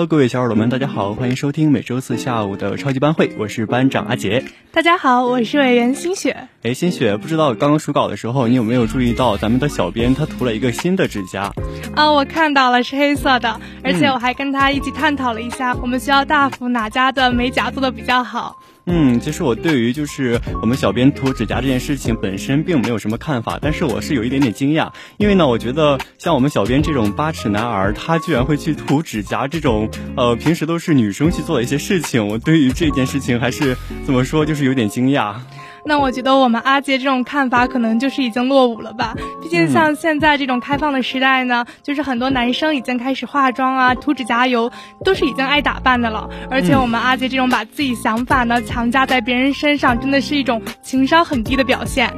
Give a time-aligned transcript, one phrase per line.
[0.00, 4.42] Hello，各位小耳朵们，大家好，欢迎收听每周四下午的超级班会，我是班长阿杰。
[4.72, 6.48] 大家好，我是委员新雪。
[6.62, 11.52] 哎，新雪，不知道刚刚数稿的时候，你有没有注意到咱们的小编他涂了一个新的指甲？
[11.94, 18.58] 啊，我看到了，是黑色的，而且我还跟他一起探讨了一下，我们学校大福哪家的美甲做的比较好。
[18.86, 35.36] 嗯，其实我对于就是我们小编涂指甲这件事情本身并没有什么看法，但是我是有一点点惊讶，因为呢，我觉得像我们小编这种八尺男儿，他居然会去涂指甲这种，呃，平时都是女生去做的一些事情，我对于这件事情还是怎么说，就是有点惊讶。
[35.84, 39.14] 那我觉得我们阿杰这种看法可能就是已经落伍了吧？
[39.42, 44.70] 毕竟像现在这种开放的时代呢，就是很多男生已经开始化妆啊、涂指甲油，
[45.04, 46.28] 都是已经爱打扮的了。
[46.50, 52.12] 而且我们阿杰这种把自己想法呢强加在别人身上，真的是一种情商很低的表现。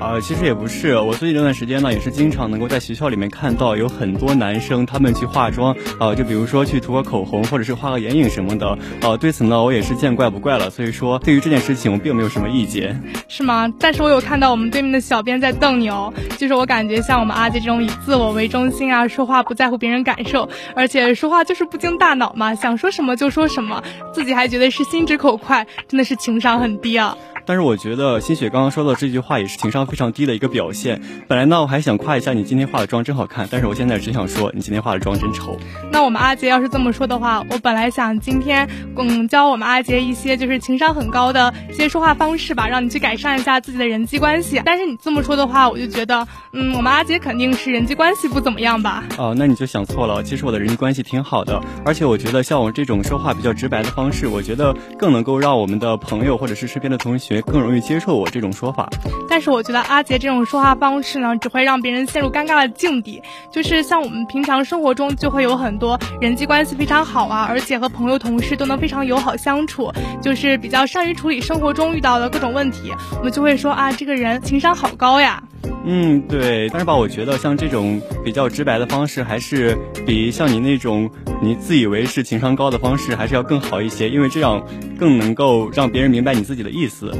[0.00, 10.70] 啊，其实也不是，我最近这段时间呢，也是经常能够在学校里面看到有很多男生他们去化妆，啊，就比如说去涂个口红或者是画个眼影什么的，呃，对此呢，我也是见怪不怪了。
[10.70, 13.02] 所以说，对于这件事情，我并没有什么意见。
[13.28, 13.70] 是吗？
[13.78, 23.82] 但是我有看到我们对面的小编在瞪你哦，就是我感觉像我们阿杰这种以自我为中心啊，说话不在乎别人感受，而且说话就是不经大脑嘛，想说什么就说什么，
[24.14, 27.18] 自己还觉得是心直口快，真的是情商很低啊。
[27.46, 31.00] 但是我觉得新雪刚刚说的这句话也是情商非常低的一个表现。
[31.26, 35.58] 本来呢，我还想夸一下你今天化的妆真好看，但是我现在只想说你今天化的妆真丑。
[35.90, 44.62] 那我们阿杰要是这么说的话，我本来想今天嗯教我们阿杰一些就是情商很高的一些说话方式吧，让你去改善一下自己的人际关系。
[44.64, 49.04] 但是你这么说的话，我就觉得嗯我们阿杰肯定是人际关系不怎么样吧？
[49.18, 50.22] 哦，那你就想错了。
[50.22, 58.10] 其实我的人际关系挺好的，而且我觉得像我这种说话比较直白的方式，我觉得更能够让我们的朋友或者是身边的同学更容易接受。
[58.10, 58.88] 我这种说法，
[59.28, 63.22] 但是我觉得阿杰这种说话方式呢，只会让别人陷入尴尬的境地。
[63.52, 69.92] 就是像我们平常生活中就会有很多人际关系非常好啊，而且和朋友、同事都能非常友好相处，
[70.22, 72.92] 就是比较善于处理生活中遇到的各种问题。
[73.18, 75.42] 我们就会说啊，这个人情商好高呀。
[75.84, 76.68] 嗯，对。
[76.68, 79.76] 但是吧，我觉得像这种比较直白的方式，还是
[80.06, 81.10] 比像你那种
[81.42, 84.62] 你自以为是情商高的方式，还是要更好一些，因为这样
[84.98, 87.14] 更能够让别人明白你自己的意思。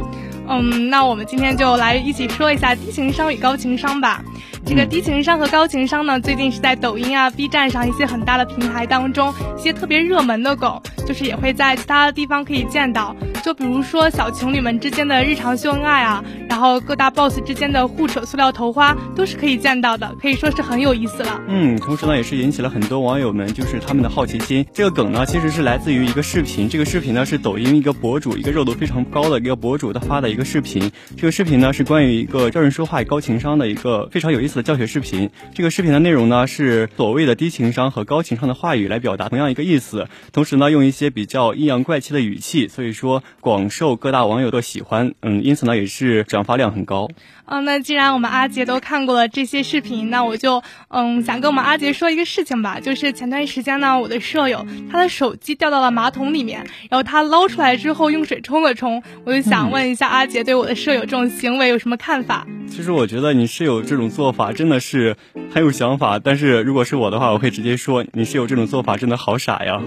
[0.50, 4.20] 嗯，那我们今天就来一起说一下低情商与高情商吧。
[4.66, 13.16] 这个低情商和高情商呢，最近是在抖音啊、B 站上一些很大的平台当中，一些特别热门的梗，就是也会在其他的地方可以见到。
[13.42, 21.40] 就比如说小情侣们之间的日常秀恩爱啊，然后各大 boss 之间的互扯塑料头花，都是可以见到的，可以说是很有意思了。
[21.48, 24.66] 嗯，同时呢，也是引起了很多网友们就是他们的好奇心。
[24.74, 30.90] 这个梗呢，其实是来自于一个视频，这个视频呢是抖音一个博主，一个热度非常高的一个博主他发的一个视频。
[31.16, 35.30] 这个视频呢是关于一个教人说话高情商的一个非常有意思的教学视频。
[35.54, 45.14] 这个视频的内容呢是所谓的低情商和高情商的话语来表达同样一个意思，同时呢用一些比较阴阳怪气的语气，所以说广受各大网友的喜欢。
[45.22, 47.08] 嗯，因此呢也是转发量很高。
[47.46, 62.46] 嗯，那既然我们阿杰都看过了这些视频，那我就嗯想跟我们阿杰说一个事情吧，就是前段时间呢，我的舍友他的手机掉到了马桶里面，然后他捞出来之后用水冲了冲，我就想问一下阿杰对我的舍友这种行为有什么看法？
[62.68, 65.16] 其实我觉得你室友这种做法真的是
[65.52, 69.82] 很有想法，但是如果是我的话，我会直接说你室友这种做法真的好傻呀。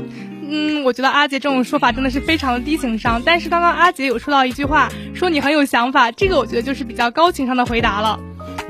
[0.50, 8.20] 嗯，我觉得阿杰这种说法真的是非常的低情商，但是刚刚阿杰有说到一句话，说你很有想法，这个我觉得就是比较高情商的回答了。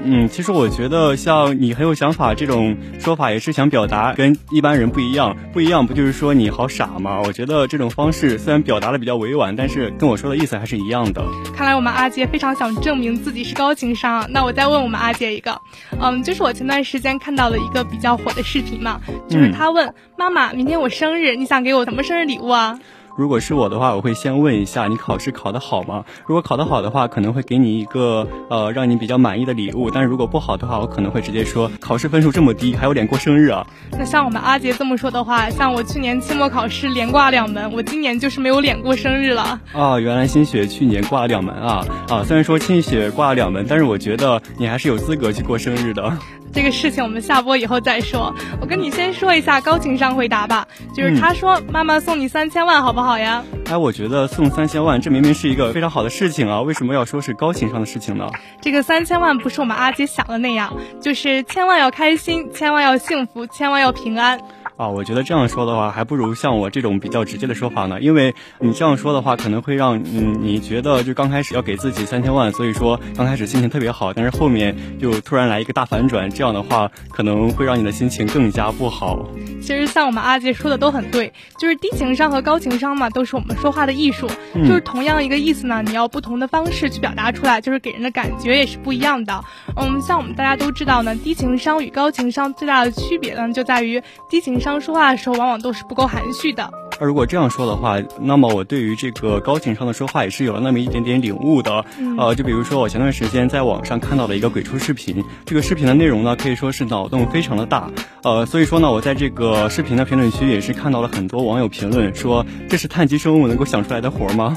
[0.05, 5.35] 嗯，其实我觉得像你很有想法这种说法，也是想表达跟一般人不一样。
[5.53, 7.21] 不一样不就是说你好傻吗？
[7.25, 11.23] 我觉得这种方式虽然表达的比较委婉，但是跟我说的意思还是一样的。
[11.55, 14.27] 看来我们阿杰非常想证明自己是高情商。
[14.29, 15.61] 那我再问我们阿杰一个，
[16.01, 18.99] 嗯，就是我前段时间看到了一个比较火的视频嘛，
[19.29, 22.79] 就是他问妈妈，明天我生日，你想给我什么生日礼物啊？
[23.15, 26.03] 如果是我的话，我会先问一下你考试考得好吗？
[26.25, 33.65] 如果考得好的话，可能会给你一个呃让你比较满意的礼物；但是如果不好的话，我可能会直接说考试分数这么低，还有脸过生日啊？
[33.91, 39.61] 那像我们阿杰这么说的话，像我去年期末考试连挂两门，我今年就是没有脸过生日了。
[39.73, 42.23] 啊，原来新雪去年挂了两门啊啊！
[42.23, 46.17] 虽然说新雪挂了两门，但是我觉得你还是有资格去过生日的。
[46.53, 48.33] 这个事情我们下播以后再说。
[48.61, 53.43] 我跟你先说一下高情商回答吧，就是他说妈妈送你三千万好不好呀？
[53.65, 58.29] 哎，我觉得送三千万，这明明是一个非常好的事情啊，为什么要说是高情商的事情呢？
[58.61, 64.39] 这个三千万不是我们阿杰想的那样，就是千万要开心，千万要幸福，千万要平安。
[64.75, 68.01] 啊，我觉得这样说的话，还不如像我这种比较直接的说法呢。
[68.01, 79.27] 因为你这样说的话，可能会让嗯你觉得就刚开始要给自己三千万，所以说刚开始心情特别好，但是后面就突然来一个大反转，这样的话可能会让你的心情更加不好。
[79.61, 89.43] 其实像我们阿杰说的都很对，就是低情商和高情商嘛，都是我们说话的艺术，就是同样一个意思呢，你要不同的方式去表达出来，就是给人的感觉也是不一样的。
[89.77, 96.71] 嗯，像我们大家都知道呢，低情商与高情商最大的区别呢，就在于低情商说话的时候往往都是不够含蓄的。
[96.99, 101.83] 那如果这样说的话，那么我对于这个高情商的说话也是有了那么一点点领悟的。
[102.17, 107.91] 呃，就比如说我前段时间在网上看到了一个鬼畜视频，这个视频的内容呢可以说是脑洞非常的大。
[108.23, 114.55] 呃，所以说呢，我在这个视频的评论区也是看到了很多网友评论说，这是碳基生物能够想出来的活吗？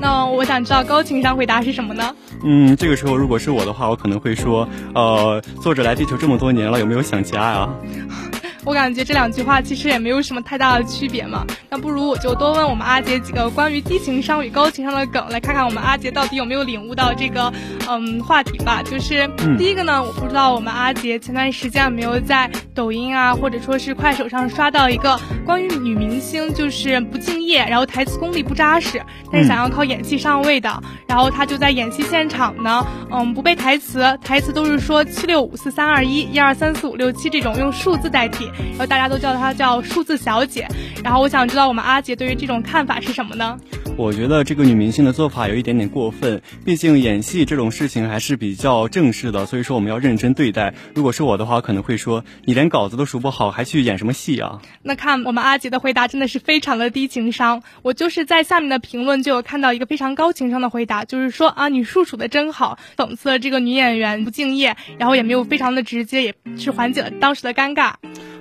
[0.00, 2.14] 那我想知道高情商回答是什么呢？
[2.42, 7.68] 嗯，这个时候如果是我的话，我可能会说，呃，作者来地球这么多年了，有没有想家呀？
[8.70, 11.44] 我感觉这两句话其实也没有什么太大的区别嘛。
[11.68, 17.52] 那不如我就多问我们阿杰几个关于低情商与高情商的梗，来看看我们阿杰到底有没有领悟到这个
[17.88, 18.80] 嗯话题吧。
[18.80, 19.28] 就是
[19.58, 29.02] 第一个呢，我不知道我们阿杰前段时间有没有在抖音啊，或者说是快手上刷到一个关于女明星就是不敬业，然后台词功力不扎实，
[29.32, 38.48] 但是想要靠演戏上位的，然后他就在演戏现场呢，嗯，不背台词，台词都是说七六五四三二一，一二三四五六七这种用数字代替。
[38.70, 40.66] 然后大家都叫她叫数字小姐，
[41.02, 43.58] 然后我想知道我们阿杰对于这种看法是什么呢？
[43.96, 50.72] 我觉得这个女明星的做法有一点点过分，毕竟演戏这种事情还是比较正式的，所以说我们要认真对待。
[50.94, 54.62] 如果是我的话，可能会说你连稿子都熟不好，还去演什么戏啊？
[54.82, 57.62] 那看我们阿杰的回答真的是非常的低情商。
[57.82, 67.92] 我就是在下面的评论就有看到一个非常高情商的回答，就是说啊，你数数的真好，讽刺了这个女演员不敬业，然后也没有非常的直接，也是缓解了当时的尴尬。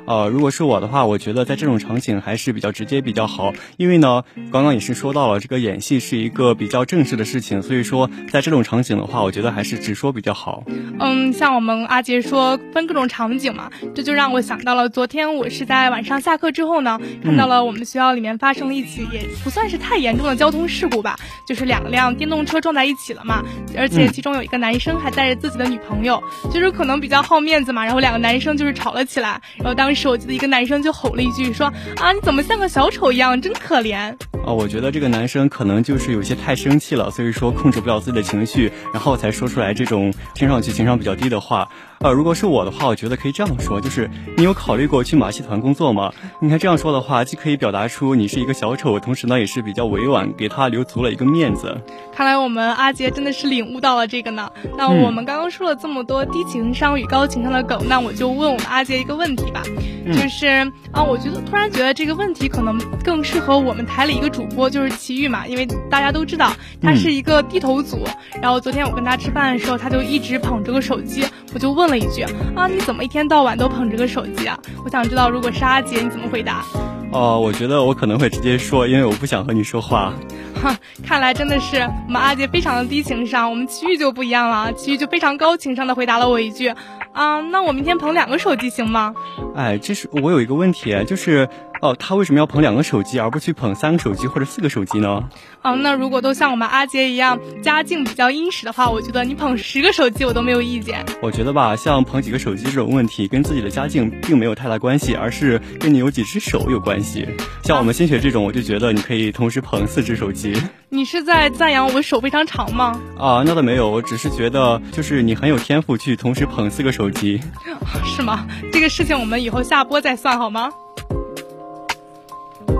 [0.09, 10.63] 呃，如果是我的话，我觉得在这种场景还是比较直接比较好，因为呢，刚刚也是说到了这个演戏是一个比较正式的事情，所以说在这种场景的话，我觉得还是直说比较好。
[10.99, 21.15] 嗯，像我们阿杰说分各种场景嘛，这就让我想到了昨天我是在晚上下课之后呢，看到了我们学校里面发生了一起也不算是太严重的交通事故吧，
[21.47, 23.43] 就是两辆电动车撞在一起了嘛，
[23.77, 26.19] 而且其中有一个男生还带着自己的女朋友，
[26.51, 29.98] 就是可能比较好面子嘛，然后两个男生就是吵了起来，然后当时。
[29.99, 31.67] 手机的一个男生就吼了一句，说
[31.97, 34.15] 啊，你怎么像个小丑一样，真可怜。
[34.45, 41.67] 啊，我觉得这个男生可能就是有些太生气了，所以说控制不了自己的情绪，然后才说出来这种听上去情商比较低的话。
[42.01, 46.13] 呃，如果是我的话，我觉得可以这样说，就是你有考虑过去马戏团工作吗？
[46.39, 51.75] 你看这样说的话，既可以表达出你是一个小丑，同时呢也是比较委婉，给他留足了一个面子。
[52.15, 54.49] 看来我们阿杰真的是领悟到了这个呢。
[54.77, 59.61] 那我们刚刚说了这么多低情商与高情商的梗，那我就问我们阿杰一个问题吧，
[60.05, 60.47] 就是
[60.93, 68.05] 啊，我觉得突然觉得这个问题可能更适合我们台里一个主播，就是齐豫嘛，因为大家都知道他是一个低头族。
[68.41, 71.88] 然后昨天我跟他吃饭的时候，他就一直捧着个手机，我就问。
[71.89, 72.23] 了一句
[72.55, 74.57] 啊，你怎么一天到晚都捧着个手机啊？
[74.83, 76.63] 我想知道，如果是阿杰，你怎么回答？
[77.11, 80.13] 哦，我觉得我可能会直接说，因为我不想和你说话。
[80.61, 81.77] 哈，看来真的是
[82.07, 86.67] 我们阿杰非常的低情商，我们奇遇就不一样了，奇遇就非常高情商的回答了我一句
[87.13, 89.13] 啊，那我明天捧两个手机行吗？
[89.55, 91.49] 哎，这是我有一个问题，就是。
[91.81, 95.23] 哦，他为什么要捧两个手机，而不去捧三个手机或者四个手机呢？
[95.63, 101.05] 哦，那如果都像我们阿杰一样，家境比较殷实的话，我觉得你捧十个手机我都没有意见。
[101.21, 107.25] 我觉得吧，像捧几个手机这种问题，跟自己的家境并没有太大关系，而是跟你有几只手有关系。
[107.63, 110.61] 像我们新雪这种，我就觉得你可以同时捧四只手机。
[110.89, 112.99] 你是在赞扬我手非常长吗？
[113.17, 117.39] 啊，那倒没有，我只是觉得就是你很有天赋去同时捧四个手机。
[118.03, 118.45] 是吗？
[118.73, 120.69] 这个事情我们以后下播再算好吗？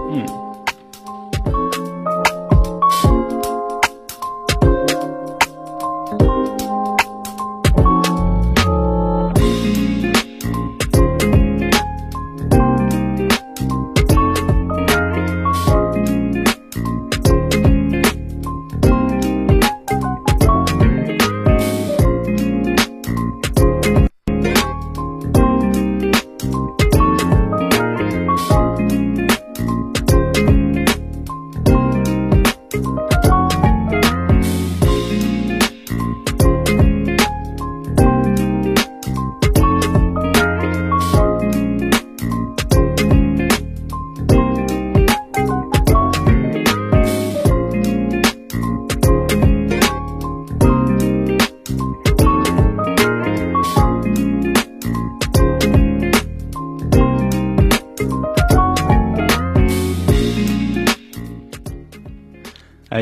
[0.09, 0.48] 嗯。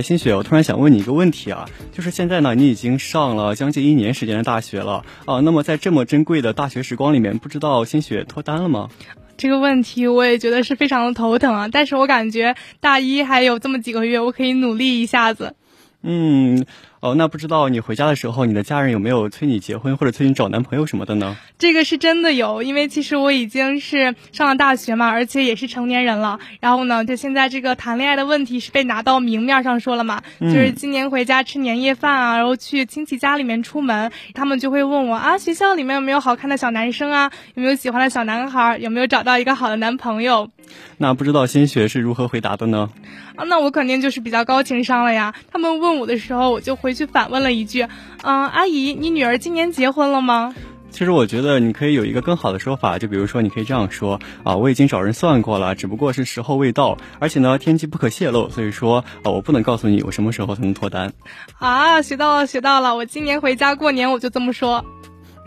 [0.07, 8.87] 新雪，我突然想问你一个问题啊，就是现在呢，你已经上了将近一年时间的大学了啊，那么在这么珍贵的大学时光里面，不知道新雪脱单了吗？
[9.35, 15.57] 这个问题我也觉得是非常的头疼啊，但是我感觉大一还有这么几个月，我可以努力一下子。
[16.03, 16.65] 嗯。
[16.99, 21.37] 哦，那不知道你回家的时候，你的家人有没有催你结婚或者催你找男朋友什么的呢？
[21.59, 26.39] 这个是真的有，因为其实我已经是上了大学嘛，而且也是成年人了。
[26.59, 40.49] 然后呢，就现在这个谈恋爱的问题是被拿到明面上说了嘛，就是今年回家吃年夜饭啊，然后去亲戚家里面出门，他们就会问我啊，学校里面有没有好看的小男生啊，有没有喜欢的小男孩，有没有找到一个好的男朋友？
[40.97, 42.89] 那不知道新学是如何回答的呢？
[43.35, 45.33] 啊，那我肯定就是比较高情商了呀。
[45.51, 47.87] 他们问我的时候，我就回去反问了一句
[48.23, 50.55] ：“嗯，阿姨，你女儿今年结婚了吗？”
[50.89, 61.13] 其实我觉得你可以有一个更好的说法，就比如说你可以这样说：“啊，我已经找人算过了，只不过是时候未到，而且呢，天机不可泄露，所以说啊，我不能告诉你我什么时候才能脱单。”
[61.59, 62.95] 啊，学到了，学到了！
[62.95, 64.83] 我今年回家过年我就这么说。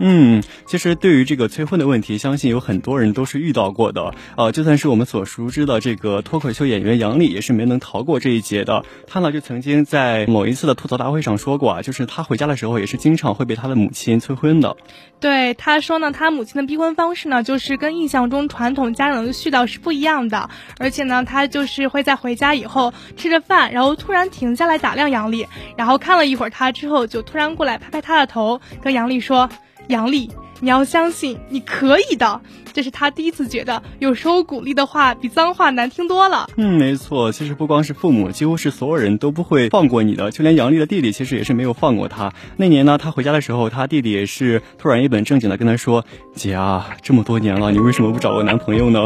[0.03, 4.15] 嗯，其实对于这个催婚的问题，相信有很多人都是遇到过的。
[4.35, 8.83] 呃，就算是我们所熟知的这个脱口秀演员杨笠，也是没能逃过这一劫的。
[9.07, 14.75] 他呢，就曾经在某一次的吐槽大会上说过啊，就是他回家的时候也是经常会被他的母亲催婚的。
[15.21, 20.49] 对，他说呢，他母亲的逼婚方式呢，就是跟印象中传统家长的絮叨是不一样的。
[20.79, 29.51] 而且呢，他就是会在回家以后吃着饭，然后突然停下来打量杨笠，然后看了一会儿他之后，就突然过来拍拍他的头，跟杨笠说。
[29.89, 32.41] 杨丽，你要相信你可以的。
[32.73, 36.49] 这是他第一次觉得，有时候鼓励的话比脏话难听多了。
[36.57, 40.31] 嗯，没错，其实不光是父母，几乎是所有人都不会放过你的。
[40.31, 42.33] 就连杨丽的弟弟，其实也是没有放过他。
[42.57, 49.01] 那年呢，他回家的时候，他弟弟也是突然一本正经的跟他说：“姐啊，这么多年了，你为什么不找个男朋友呢？”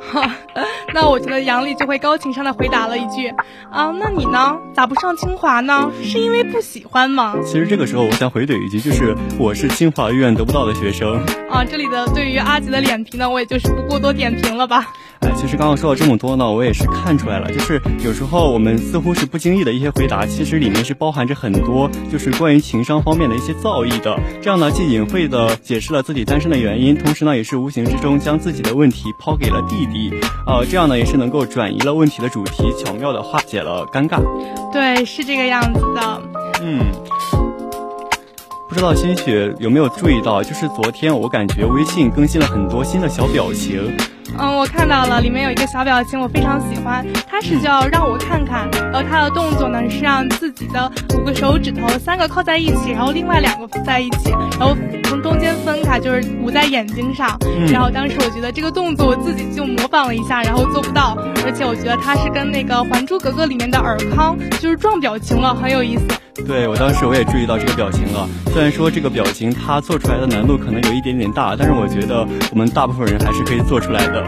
[0.00, 0.30] 哈，
[0.94, 3.28] 那我觉得杨丽就会高情商的回答了一句
[3.70, 4.56] ：“啊，那你呢？
[4.74, 5.90] 咋不上清华呢？
[6.02, 11.16] 是因为不喜欢吗？”其实这个时候，我想回怼一句，就是我是清华医院得不到的学生。
[11.50, 14.86] 啊，这里的对于阿吉的脸皮呢，我也就是不过多点评了吧。
[15.20, 24.18] 哎，其实刚刚说了这么多呢，我也是看出来了，就是有时候我们似乎是不经意的一些回答，其实里面是包含着很多就是关于情商方面的一些造诣的。
[24.42, 30.12] 这样呢，既隐晦的解释了自己单身的原因，同时呢，也是无形之中将自己的问题抛给了弟弟。
[30.46, 34.20] 呃，这样呢，也是能够转移了问题的主题，巧妙的化解了尴尬。
[34.72, 36.22] 对，是这个样子的。
[36.62, 36.80] 嗯，
[38.68, 43.96] 不知道新雪有没有注意到，就是昨天我感觉微信更新了很多新的小表情。
[44.38, 47.06] 嗯，我看到了，里面有一个小表情，我非常喜欢。
[47.28, 54.76] 它是叫让我看看，然后它的动作呢是让自己的五个手指头三个靠在一起，然后另外两个在一起，然后
[55.16, 57.38] 从中间分开，就是捂在眼睛上。
[57.72, 66.02] 然后当时我觉得这个动作我自己就模仿了一下，然后做不到，而且我觉得它是跟那个《还珠格格》里面的尔康就是撞表情了，很有意思。
[66.46, 74.22] 对我当时我也注意到这个表情了，虽然说这个表情它做出来的难度可能有一点点大，但是我觉得我们大部分人还是可以做出来的。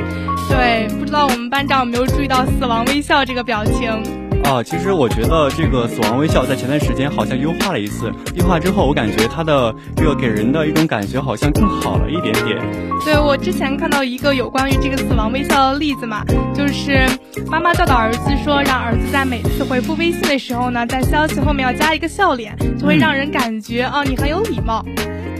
[0.49, 4.28] 对，不知道我们班长有没有注意到死亡微笑这个表情？
[4.49, 12.59] 啊，其实我觉得这个死亡微笑在前段时间好像优化了一次，优化之后我感觉它的这个给人的一种感觉好像更好了一点点。
[13.05, 16.25] 对我之前看到一个有关于这个死亡微笑的例子嘛，
[16.55, 17.07] 就是
[17.47, 24.83] 妈妈教导儿子说，让儿子在每次回复微信的时候呢，在消息后面要加一个笑脸，就会让人感觉啊你很有礼貌。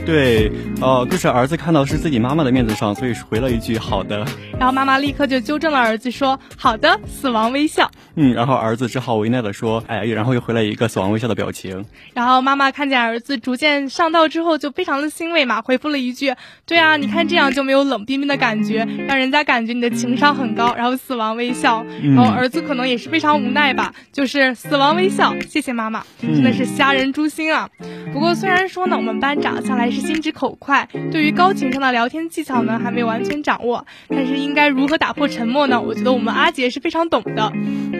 [0.09, 0.51] 对，
[0.81, 4.25] 呃，就是儿子看到是自己妈妈的面子上，所以回了一句好的。
[4.57, 7.91] 然后妈妈立刻就纠正了儿子说好的，死亡微笑。
[8.15, 11.85] 嗯，然后儿子只好无奈的说，哎，然后又回了一个死亡微笑的表情。
[12.15, 16.33] 然后妈妈看见儿子逐渐上道之后，就非常的欣慰嘛，回复了一句，
[16.65, 20.73] 对啊，你看这样就没有冷冰冰的感觉，让人家感觉你的情商很高。
[20.73, 27.69] 然后死亡微笑，然后儿子可能也是非常无奈吧，就是死亡微笑，谢谢妈妈，真的是虾仁诛心啊。
[28.11, 35.81] 不过虽然说呢，我们班长向来是心直口快，对于高情商的聊天技巧呢，还没完全掌握，但是应该如何打破沉默呢？
[35.81, 37.51] 我觉得我们阿杰是非常懂的。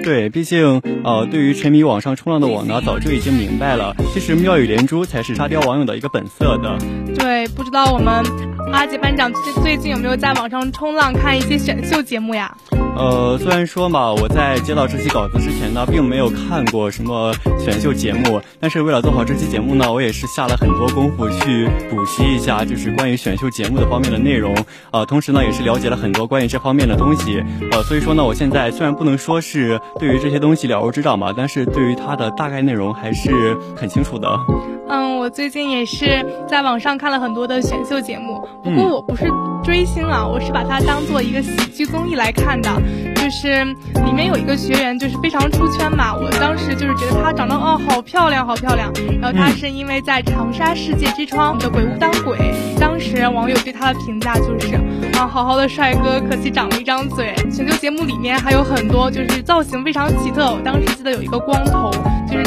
[0.04, 6.78] 对，毕竟呃，对于沉迷网上冲浪的我呢，早就已经明白了，其实妙语连珠才是沙雕网友的一个本色的。
[7.16, 8.24] 对，不知道我们
[8.72, 12.56] 阿杰班长最最近有没有在网上冲浪看一些选秀节目呀？
[13.00, 24.54] 呃，虽然说嘛，我在接到这期稿子之前呢，并没有看过什么选秀节目，但是为了做好这期节目呢，我也是下了很多功夫去补习一下，就是关于选秀节目的方面的内容。
[24.92, 27.42] 呃，同时呢，也是了解了很多关于这方面的东西。
[27.72, 34.30] 呃，所以说呢，我现在虽然不能说是对于这些东西了如指掌吧，但是对于它的大概内容还是很清楚的。
[34.90, 39.32] 嗯，我最近也是在网上看了很多的选秀节目，不过我不是
[39.64, 42.70] 追星啊，我是把它当做一个喜剧综艺来看的。
[43.16, 43.64] 就是
[44.06, 46.16] 里面有一个学员，就是非常出圈嘛。
[46.16, 48.92] 我当时就是觉得她长得哦，好漂亮，好漂亮。
[49.22, 52.38] 然后她是因为在长沙世界之窗的鬼屋当鬼，
[52.80, 54.76] 当时网友对她的评价就是
[55.14, 57.36] 啊，好好的帅哥，可惜长了一张嘴。
[57.52, 61.92] 选秀节目里面还有很多就是造型非常奇特，我当时记得有一个光头，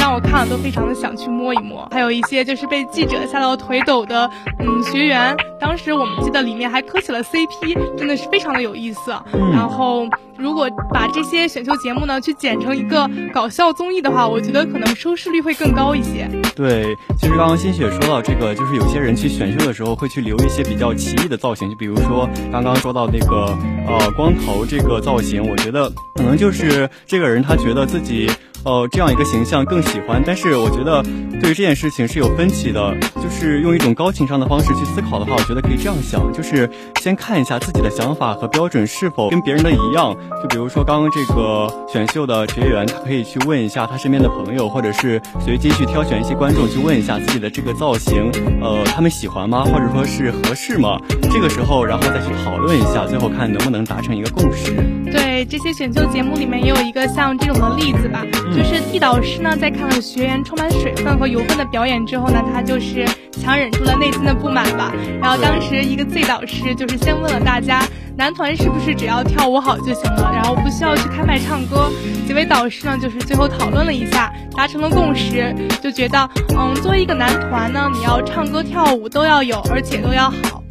[0.02, 1.88] 让我看了都非常的想去摸一摸。
[1.92, 4.28] 还有一些就是被记者吓到腿抖的
[4.59, 9.12] 嗯学员，当时我们记得里面还磕起了 CP，真的是非常的有意思。
[9.52, 10.09] 然后。
[10.38, 16.28] 如果把这些选秀节目呢，去剪成一个搞笑综艺的话，我觉得可能收视率会更高一些。
[16.56, 16.85] 对，
[17.16, 23.56] 其实刚刚新雪说到这个，就是有些人去选秀的时候会去留一些比较奇异的造型，就比如说刚刚说到那个
[23.87, 28.28] 呃光头这个造型，我觉得可能就是这个人他觉得自己。
[28.64, 31.02] 呃，这样一个形象更喜欢，但是我觉得
[31.40, 32.97] 对于这件事情是有分歧的。
[33.23, 36.69] 就是用一种高情商的方式去思考的话，我觉得可以这样想：就是
[37.00, 40.14] 先看一下自己的想法和标准是否跟别人的一样。
[40.42, 49.64] 就比如说刚刚这个选秀的学员，他可以去问一下他身边的朋友，或者是随机去挑选一些观众去问一下自己的这个造型，呃，他们喜欢吗？
[49.64, 51.00] 或者说是合适吗？
[51.31, 54.73] 这个时候，然后再去讨论一下，最后看能不能达成一个共识。
[55.11, 58.25] 对，这些选秀节目里面也有一个像这种的例子吧。
[58.54, 64.92] 就是 D 导师呢，在看了学员充满水分和油分的表演之后呢，他就是强忍住了内心的不满吧。
[65.21, 67.82] 然后当时一个 Z 导师就是先问了大家，
[68.16, 71.90] 男团是不是只要跳舞好就行了，然后不需要去开麦唱歌？
[72.26, 80.62] 几位导师呢，就是最后讨论了一下，达成了共识，就觉得，嗯，作为一个男团呢，你要唱歌跳舞都要有，而且都要好。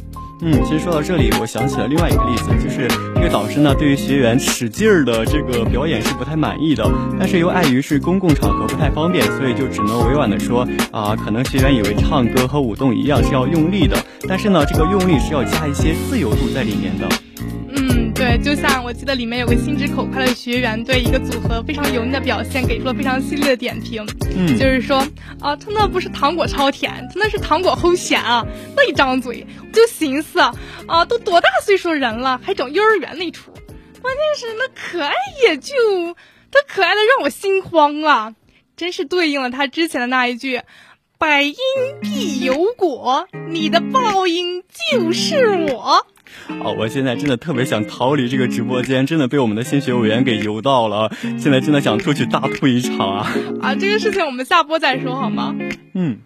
[0.44, 6.84] 嗯，其实说到这里，我想起了另外一个例子，就是这个导师呢，对于学员使劲儿的这个表演是不太满意的，
[7.16, 13.96] 但是又碍于是公共场合不太方便，所以就只能委婉的说啊，可能学员以为唱歌和舞动一样是要用力的，
[14.28, 17.08] 但是呢，这个用力是要加一些自由度在里面的。
[18.22, 24.06] 对，就像我记得里面有个心直口快的学员，对一个组合非常油腻的表现给出了非常犀利的点评。
[24.36, 24.98] 嗯，就是说
[25.40, 28.46] 啊，他那不是糖果超甜，他那是糖果齁咸啊！
[28.76, 33.50] 那一张嘴，我就寻思啊，都多大岁数人了，还整幼儿园那出？
[34.00, 35.74] 关键是那可爱也就，
[36.52, 38.36] 他可爱的让我心慌啊！
[38.76, 40.60] 真是对应了他之前的那一句
[41.18, 41.56] ：“百因
[42.00, 46.06] 必有果，你的报应就是我。”
[46.62, 53.32] 哦，我现在真的特别想逃离这个直播间，真的被我们的新学委员给游到了，现在真的想出去大吐一场啊！
[53.60, 55.54] 啊，这个事情我们下播再说好吗？
[55.94, 56.18] 嗯。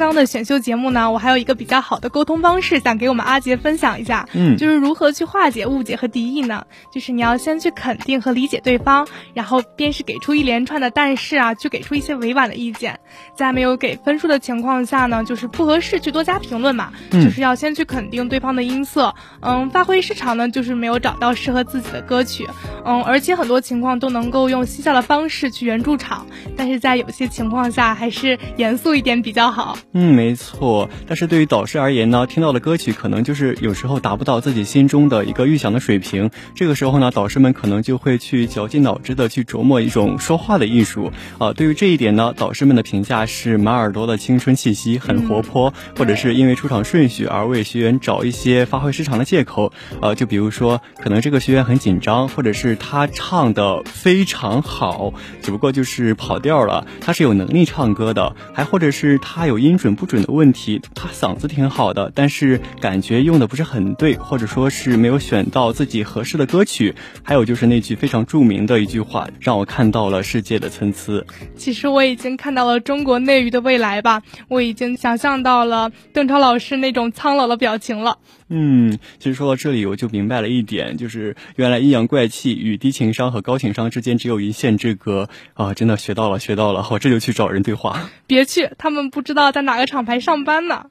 [0.00, 4.26] 刚刚的选秀节目呢，我还有一个比较好的沟通方式，想给我们阿杰分享一下。
[4.32, 6.64] 嗯，就是如何去化解误解和敌意呢？
[6.90, 12.98] 就是你要先去肯定和理解对方，然后便是给出一连串的但是啊，去给出一些委婉的意见。
[13.36, 16.94] 在没有给分数的情况下呢，就是不合适去多加评论嘛。
[17.10, 19.14] 嗯，就是要先去肯定对方的音色。
[19.42, 22.48] 嗯，发挥失常呢，就是没有找到适合自己的歌曲。
[22.86, 29.76] 嗯，而且很多情况都能够用嬉笑的方式去圆住场，但是在有些情况下还是严肃一点比较好。
[29.92, 30.88] 嗯，没错。
[31.08, 36.30] 但是对于导师而言呢，听到的歌曲可能就是有时候达不到自己心中的一个预想的水平。
[36.54, 41.10] 这个时候呢，导师们可能就会去绞尽脑汁的去琢磨一种说话的艺术。
[41.38, 49.72] 啊，对于这一点呢，导师们的评价是满耳朵的青春气息，很活泼，或者是因为出场顺序而为学员找一些发挥失常的借口。
[50.00, 56.86] 呃，就比如说，可能这个学员很紧张，或者是他唱的非常好，只不过就是跑调了。
[57.00, 60.80] 他是有能力唱歌的，还或者是他有音准不准的问题。
[60.94, 66.94] 他嗓子挺好的，但是感觉用的不是很对，或者说是没有选到自己合适的歌曲。
[67.22, 71.24] 还有就是那句非常著名的一句话，让我看到了世界的参差。
[71.56, 78.18] 其实我已经看到了中国内娱的未来吧，我已经想象到了邓超老师那种苍老的表情了。
[78.52, 85.72] 嗯，其实说到这里，我就明白了一点，就是原来阴阳怪气与低情商和高情商之间只有一线之隔啊！
[85.72, 88.10] 真的学到了，学到了，我这就去找人对话。
[88.26, 90.86] 别去，他们不知道在哪个厂牌上班呢。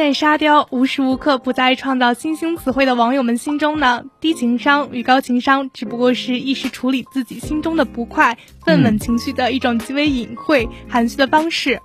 [0.00, 11.82] 在沙雕、无时无刻不在创造新兴词汇的网友们心中呢，低情商与高情商只不过是一时处理自己心中的不快、愤懑情绪的一种极为隐晦、含蓄的方式。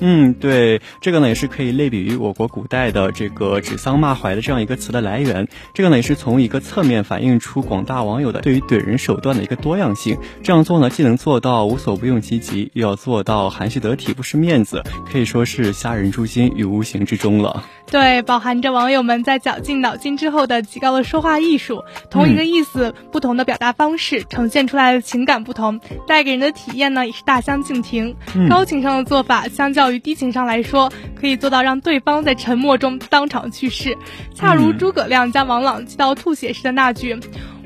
[0.00, 5.48] 嗯，对，这个呢也是可以类比于我国古代的这个指桑骂槐的这样一个词的来源。
[5.72, 10.18] 这个呢也是从一个侧面反映出广大网友的对于怼人手段的一个多样性。
[10.42, 17.64] 这样做呢，既能做到无所不用其极，又要做到含蓄得体，不失面子，可以说是杀人诛心于无形之中了。
[17.90, 21.84] 对，饱含着网友们在绞尽脑筋之后的极高的说话艺术。
[22.10, 28.16] 同一个意思，不同的表达方式，呈现出来的情感不同，带给人的体验呢也是大相径庭。
[28.50, 33.96] 高情商的做法，相较于低情商来说，可以做到让对方在沉默中当场去世，
[34.34, 37.18] 恰如诸葛亮将王朗气到吐血时的那句：“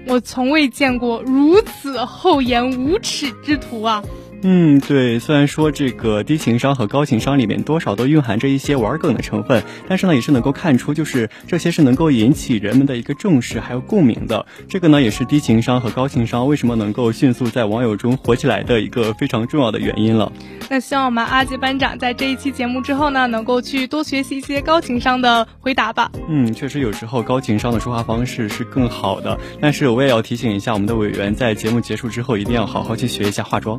[0.07, 4.03] 我从未见过如此厚颜无耻之徒啊！”
[4.43, 14.47] 嗯，对，虽然说这个低情商和高情商里面多少都蕴含着一些玩梗的成分，但是呢，也是能够看出，就是这些是能够引起人们的一个重视还有共鸣的。
[14.67, 20.33] 这个呢，也是低情商和高情商为什么能够迅速在网友中火起来的一个非常重要的原因了。
[20.71, 26.11] 那希望我们阿杰班长在这一期节目之后呢，能够去多学习一些高情商的回答吧。
[26.29, 33.79] 嗯，确实有时候高情商的说话方式是更好的，但是我也要提醒一下我们的委员，在节目结束之后一定要好好去学一下化妆。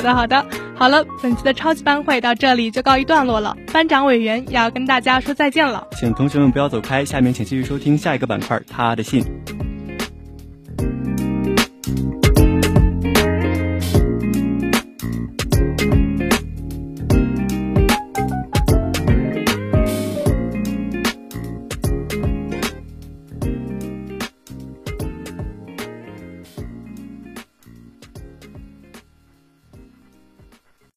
[0.00, 3.54] 好的，好的，好了，本期的超级班会到这里就告一段落了。
[3.70, 9.22] 班长委员也要跟大家说再见了，请同学们不要走开，下面请继续收听下一个板块，他的信。